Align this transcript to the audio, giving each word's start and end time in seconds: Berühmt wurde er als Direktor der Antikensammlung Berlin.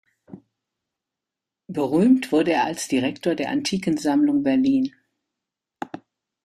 Berühmt 1.67 2.31
wurde 2.31 2.53
er 2.53 2.63
als 2.65 2.87
Direktor 2.87 3.35
der 3.35 3.49
Antikensammlung 3.51 4.41
Berlin. 4.41 4.95